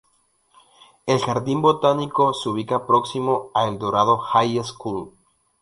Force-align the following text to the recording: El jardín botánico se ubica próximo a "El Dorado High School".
El 1.05 1.19
jardín 1.19 1.61
botánico 1.61 2.33
se 2.33 2.49
ubica 2.49 2.87
próximo 2.87 3.51
a 3.53 3.67
"El 3.67 3.77
Dorado 3.77 4.17
High 4.17 4.63
School". 4.63 5.11